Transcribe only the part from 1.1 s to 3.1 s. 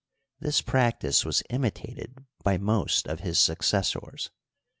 was imitated by most